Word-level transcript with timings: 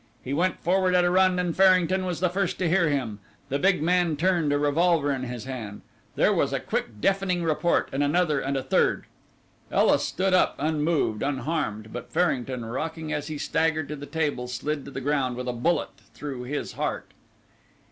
He 0.23 0.33
went 0.33 0.59
forward 0.59 0.95
at 0.95 1.05
a 1.05 1.11
run 1.11 1.37
and 1.37 1.55
Farrington 1.55 2.05
was 2.07 2.21
the 2.21 2.29
first 2.29 2.57
to 2.57 2.67
hear 2.67 2.89
him. 2.89 3.19
The 3.49 3.59
big 3.59 3.83
man 3.83 4.15
turned, 4.17 4.51
a 4.51 4.57
revolver 4.57 5.11
in 5.11 5.25
his 5.25 5.43
hand. 5.43 5.81
There 6.15 6.33
was 6.33 6.51
a 6.53 6.59
quick 6.59 6.99
deafening 6.99 7.43
report, 7.43 7.87
and 7.93 8.01
another, 8.03 8.39
and 8.39 8.57
a 8.57 8.63
third. 8.63 9.05
Ela 9.71 9.99
stood 9.99 10.33
up 10.33 10.55
unmoved, 10.57 11.21
unharmed, 11.21 11.93
but 11.93 12.09
Farrington, 12.09 12.65
rocking 12.65 13.13
as 13.13 13.27
he 13.27 13.37
staggered 13.37 13.87
to 13.89 13.95
the 13.95 14.07
table, 14.07 14.47
slid 14.47 14.85
to 14.85 14.89
the 14.91 15.01
ground 15.01 15.35
with 15.35 15.47
a 15.47 15.53
bullet 15.53 15.89
through 16.15 16.45
his 16.45 16.71
heart. 16.71 17.11